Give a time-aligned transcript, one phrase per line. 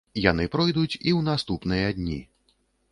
[0.31, 2.21] Яны пройдуць і ў наступныя дні.